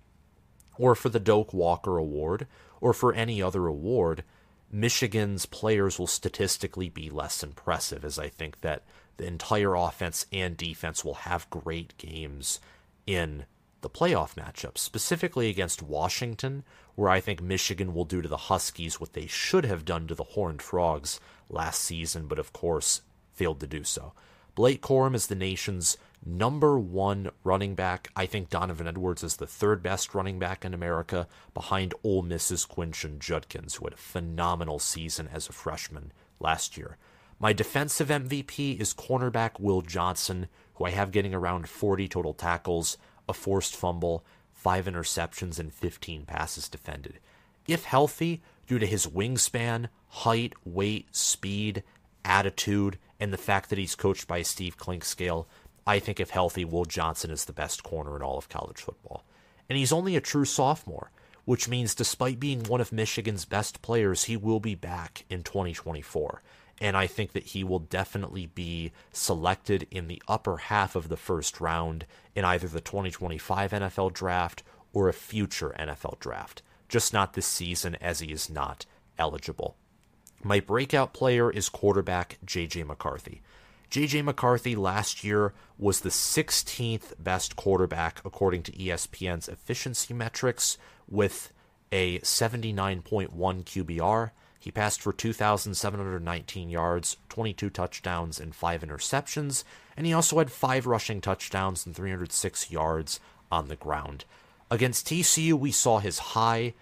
[0.77, 2.47] or for the Doak Walker Award,
[2.81, 4.25] or for any other award,
[4.69, 8.83] Michigan's players will statistically be less impressive, as I think that
[9.15, 12.59] the entire offense and defense will have great games
[13.07, 13.45] in
[13.79, 16.65] the playoff matchups, specifically against Washington,
[17.01, 20.13] where I think Michigan will do to the Huskies what they should have done to
[20.13, 23.01] the Horned Frogs last season, but of course
[23.33, 24.13] failed to do so.
[24.53, 28.11] Blake Corum is the nation's number one running back.
[28.15, 32.67] I think Donovan Edwards is the third best running back in America, behind Ole Miss's
[32.67, 36.97] Quinshon Judkins, who had a phenomenal season as a freshman last year.
[37.39, 42.99] My defensive MVP is cornerback Will Johnson, who I have getting around 40 total tackles,
[43.27, 44.23] a forced fumble,
[44.61, 47.17] five interceptions, and 15 passes defended.
[47.67, 51.81] If healthy, due to his wingspan, height, weight, speed,
[52.23, 55.47] attitude, and the fact that he's coached by Steve Clinkscale,
[55.87, 59.25] I think if healthy, Will Johnson is the best corner in all of college football.
[59.67, 61.09] And he's only a true sophomore,
[61.45, 66.43] which means despite being one of Michigan's best players, he will be back in 2024
[66.81, 71.15] and I think that he will definitely be selected in the upper half of the
[71.15, 77.33] first round in either the 2025 NFL draft or a future NFL draft, just not
[77.33, 78.87] this season as he is not
[79.19, 79.77] eligible.
[80.43, 83.43] My breakout player is quarterback JJ McCarthy.
[83.91, 91.53] JJ McCarthy last year was the 16th best quarterback according to ESPN's efficiency metrics with
[91.91, 99.63] a 79.1 QBR he passed for 2,719 yards, 22 touchdowns, and 5 interceptions,
[99.97, 103.19] and he also had 5 rushing touchdowns and 306 yards
[103.51, 104.23] on the ground.
[104.69, 106.75] Against TCU, we saw his high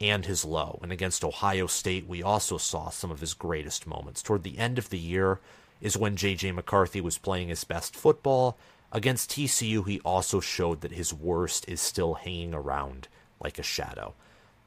[0.00, 4.22] and his low, and against Ohio State, we also saw some of his greatest moments.
[4.22, 5.40] Toward the end of the year
[5.80, 6.52] is when J.J.
[6.52, 8.56] McCarthy was playing his best football.
[8.92, 13.08] Against TCU, he also showed that his worst is still hanging around
[13.40, 14.14] like a shadow.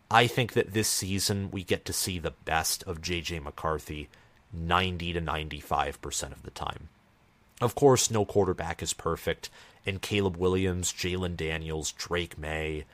[0.10, 4.10] I think that this season we get to see the best of JJ McCarthy
[4.54, 6.90] 90 to 95% of the time.
[7.60, 9.50] Of course, no quarterback is perfect,
[9.86, 12.86] and Caleb Williams, Jayden Daniels, Drake Maye,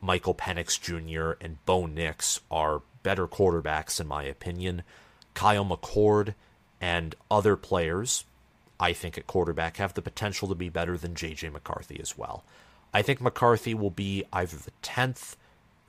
[0.00, 4.82] Michael Penix Jr., and Bo Nix are better quarterbacks, in my opinion.
[5.34, 6.34] Kyle McCord
[6.80, 8.24] And other players,
[8.78, 11.50] I think, at quarterback have the potential to be better than J.J.
[11.50, 12.42] McCarthy as well.
[12.92, 15.36] I think McCarthy will be either the 10th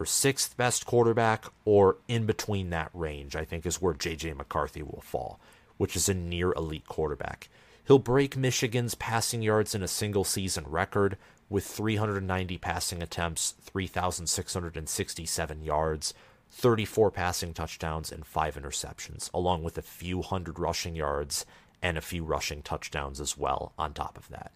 [0.04, 4.34] or 6th best quarterback or in between that range, I think is where J.J.
[4.34, 5.40] McCarthy will fall,
[5.78, 7.48] which is a near elite quarterback.
[7.88, 11.18] He'll break Michigan's passing yards in a single season record
[11.50, 16.14] with 390 passing attempts, 3,667 yards,
[16.52, 21.46] 34 passing touchdowns, and 5 interceptions, along with a few hundred rushing yards
[21.82, 24.52] and a few rushing touchdowns as well on top of that.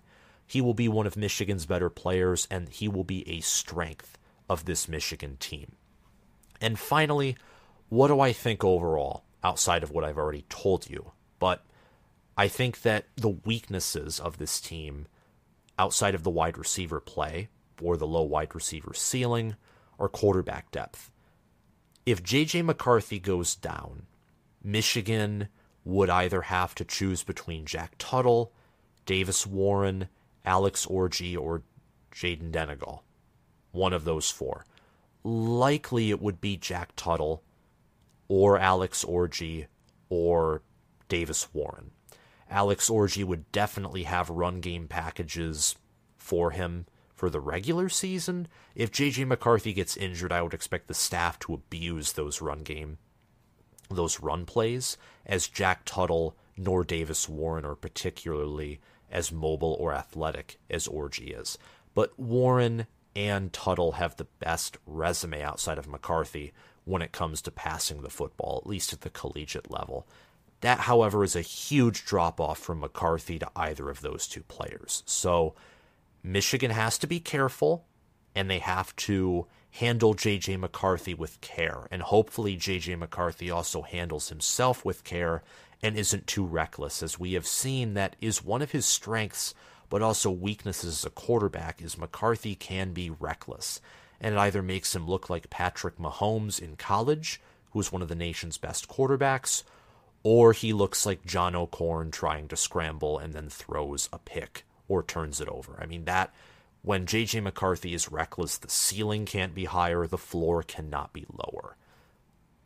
[0.45, 4.17] He will be one of Michigan's better players, and he will be a strength
[4.49, 5.73] of this Michigan team.
[6.59, 7.37] And finally,
[7.89, 11.11] what do I think overall, outside of what I've already told you?
[11.39, 11.63] But
[12.37, 15.07] I think that the weaknesses of this team,
[15.77, 17.49] outside of the wide receiver play
[17.81, 19.55] or the low wide receiver ceiling,
[19.99, 21.11] are quarterback depth.
[22.05, 22.61] If J.J.
[22.61, 24.03] McCarthy goes down,
[24.63, 25.49] Michigan
[25.83, 28.51] would either have to choose between Jack Tuttle,
[29.05, 30.09] Davis Warren,
[30.45, 31.63] Alex Orji, or
[32.13, 33.03] Jayden Denegal.
[33.77, 34.65] One of those four.
[35.23, 37.43] Likely it would be Jack Tuttle
[38.27, 39.67] or Alex Orji
[40.09, 40.61] or
[41.09, 41.91] Davis Warren.
[42.49, 45.75] Alex Orji would definitely have run game packages
[46.17, 48.47] for him for the regular season.
[48.75, 52.97] If JJ McCarthy gets injured, I would expect the staff to abuse those run game
[53.89, 58.79] those run plays as Jack Tuttle nor Davis Warren are particularly
[59.11, 61.57] as mobile or athletic as Orji is.
[61.93, 62.87] But Warren
[63.17, 66.53] and Tuttle have the best resume outside of McCarthy
[66.85, 70.07] when it comes to passing the football, at least at the collegiate level.
[70.61, 75.01] That, however, is a huge drop off from McCarthy to either of those two players.
[75.07, 75.55] So
[76.21, 77.85] Michigan has to be careful
[78.35, 81.87] and they have to handle JJ McCarthy with care.
[81.89, 85.41] And hopefully, JJ McCarthy also handles himself with care
[85.81, 89.55] and isn't too reckless, as we have seen that is one of his strengths,
[89.89, 93.81] but also weaknesses as a quarterback, is McCarthy can be reckless.
[94.19, 97.39] And it either makes him look like Patrick Mahomes in college,
[97.71, 99.63] who was one of the nation's best quarterbacks,
[100.23, 105.03] or he looks like John O'Korn trying to scramble and then throws a pick or
[105.03, 105.77] turns it over.
[105.79, 106.33] I mean, that
[106.81, 111.75] when JJ McCarthy is reckless, the ceiling can't be higher, the floor cannot be lower.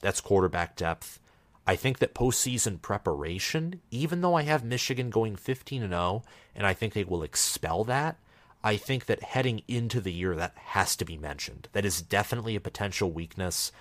[0.01, 1.19] That's quarterback depth.
[1.65, 6.23] I think that postseason preparation, even though I have Michigan going 15 and 0,
[6.55, 8.17] and I think they will expel that,
[8.63, 11.67] I think that heading into the year that has to be mentioned.
[11.73, 13.71] That is definitely a potential weakness.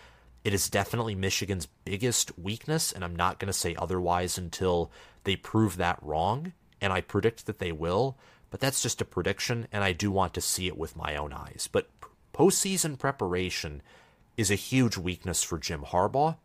[0.45, 4.91] It is definitely Michigan's biggest weakness, and I'm not going to say otherwise until
[5.25, 8.17] they prove that wrong, and I predict that they will,
[8.51, 11.33] but that's just a prediction, and I do want to see it with my own
[11.33, 11.69] eyes.
[11.71, 11.89] But
[12.33, 13.83] postseason preparation
[14.37, 16.37] is a huge weakness for Jim Harbaugh.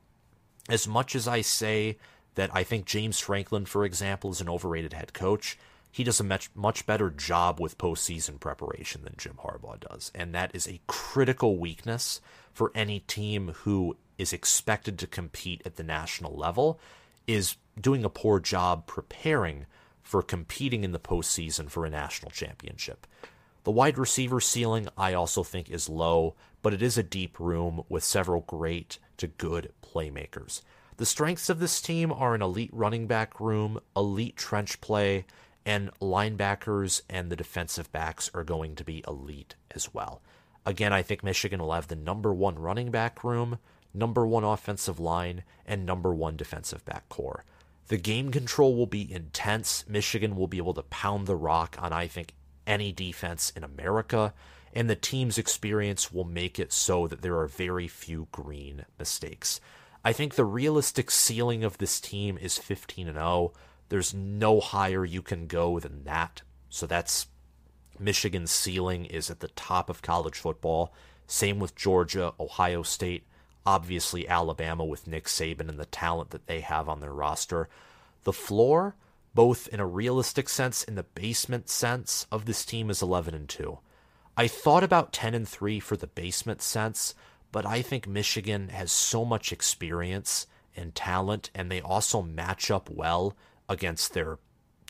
[0.70, 1.98] As much as I say
[2.36, 5.58] that I think James Franklin, for example, is an overrated head coach,
[5.92, 10.36] he does a much much better job with postseason preparation than Jim Harbaugh does, and
[10.36, 12.20] that is a critical weakness
[12.52, 16.80] for any team who is expected to compete at the national level.
[17.28, 19.66] Is doing a poor job preparing
[20.04, 23.08] for competing in the postseason for a national championship.
[23.64, 27.84] The wide receiver ceiling, I also think, is low, but it is a deep room
[27.90, 30.62] with several great to good playmakers.
[30.98, 35.26] The strengths of this team are an elite running back room, elite trench play,
[35.66, 40.22] and linebackers and the defensive backs are going to be elite as well.
[40.66, 43.60] Again, I think Michigan will have the number one running back room,
[43.94, 47.44] number one offensive line, and number one defensive back corps.
[47.88, 49.86] The game control will be intense.
[49.88, 52.34] Michigan will be able to pound the rock on, I think,
[52.66, 54.34] any defense in America,
[54.76, 59.62] and the team's experience will make it so that there are very few green mistakes.
[60.04, 63.54] I think the realistic ceiling of this team is 15 and 0.
[63.90, 66.42] There's no higher you can go than that.
[66.70, 67.28] So that's
[67.98, 70.94] Michigan's ceiling is at the top of college football.
[71.26, 73.26] Same with Georgia, Ohio State,
[73.66, 77.70] obviously Alabama with Nick Saban and the talent that they have on their roster.
[78.26, 78.96] The floor,
[79.34, 83.48] both in a realistic sense and the basement sense of this team is 11 and
[83.48, 83.80] 2.
[84.38, 87.16] I thought about 10 and 3 for the basement sense,
[87.52, 92.90] but I think Michigan has so much experience and talent and they also match up
[92.90, 93.36] well
[93.70, 94.40] against their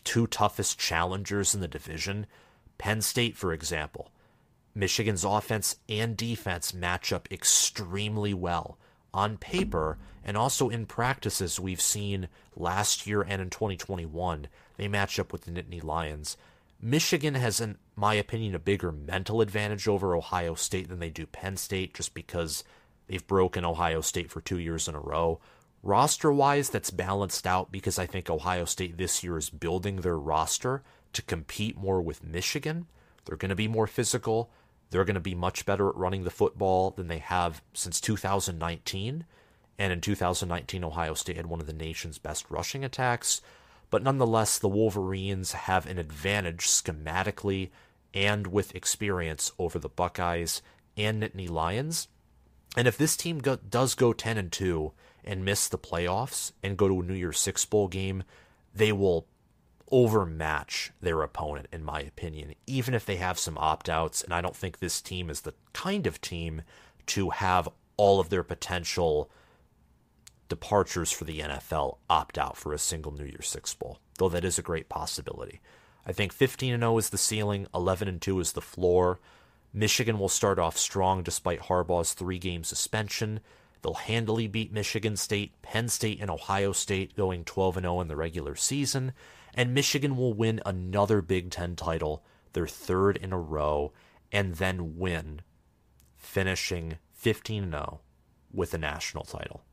[0.03, 2.25] two toughest challengers in the division.
[2.77, 4.11] Penn State, for example.
[4.73, 8.77] Michigan's offense and defense match up extremely well
[9.13, 14.47] on paper and also in practices we've seen last year and in 2021.
[14.77, 16.35] They match up with the Nittany Lions.
[16.81, 21.25] Michigan has, in my opinion, a bigger mental advantage over Ohio State than they do
[21.25, 22.63] Penn State just because
[23.07, 25.39] they've broken Ohio State for two years in a row.
[25.81, 30.17] Roster wise, that's balanced out because I think Ohio State this year is building their
[30.17, 30.83] roster
[31.13, 32.87] to compete more with Michigan.
[33.25, 34.49] They're going to be more physical.
[34.89, 39.25] They're going to be much better at running the football than they have since 2019.
[39.77, 43.41] And in 2019, Ohio State had one of the nation's best rushing attacks.
[43.89, 47.69] But nonetheless, the Wolverines have an advantage schematically
[48.15, 50.61] and with experience over the Buckeyes
[50.97, 52.07] and Nittany Lions.
[52.77, 54.91] And if this team go, does go 10 and 2
[55.23, 58.23] and miss the playoffs and go to a New Year's Six Bowl game,
[58.73, 59.27] they will
[59.91, 64.23] overmatch their opponent, in my opinion, even if they have some opt outs.
[64.23, 66.63] And I don't think this team is the kind of team
[67.07, 69.29] to have all of their potential
[70.49, 74.45] departures for the NFL opt out for a single New Year's Six Bowl, though that
[74.45, 75.61] is a great possibility.
[76.05, 79.19] I think 15 and 0 is the ceiling, 11 and 2 is the floor.
[79.73, 83.39] Michigan will start off strong despite Harbaugh's three game suspension.
[83.81, 88.15] They'll handily beat Michigan State, Penn State, and Ohio State, going 12 0 in the
[88.15, 89.13] regular season.
[89.53, 93.91] And Michigan will win another Big Ten title, their third in a row,
[94.31, 95.41] and then win,
[96.17, 98.01] finishing 15 0
[98.51, 99.63] with a national title.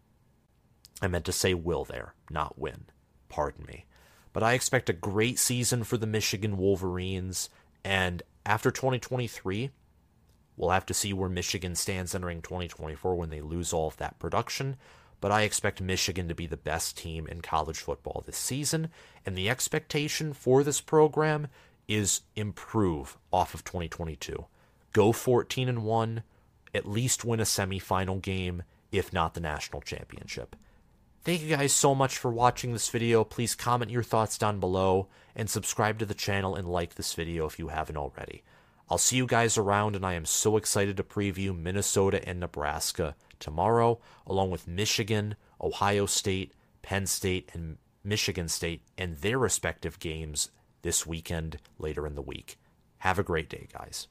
[1.00, 2.86] I meant to say will there, not win.
[3.28, 3.86] Pardon me.
[4.32, 7.50] But I expect a great season for the Michigan Wolverines.
[7.84, 9.70] And after 2023,
[10.56, 14.18] We'll have to see where Michigan stands entering 2024 when they lose all of that
[14.18, 14.76] production.
[15.20, 18.90] But I expect Michigan to be the best team in college football this season.
[19.24, 21.48] And the expectation for this program
[21.88, 24.46] is improve off of 2022.
[24.92, 26.22] Go 14 and 1,
[26.74, 30.54] at least win a semifinal game, if not the national championship.
[31.24, 33.22] Thank you guys so much for watching this video.
[33.22, 35.06] Please comment your thoughts down below
[35.36, 38.42] and subscribe to the channel and like this video if you haven't already.
[38.90, 43.14] I'll see you guys around, and I am so excited to preview Minnesota and Nebraska
[43.38, 50.50] tomorrow, along with Michigan, Ohio State, Penn State, and Michigan State, and their respective games
[50.82, 52.58] this weekend later in the week.
[52.98, 54.08] Have a great day, guys.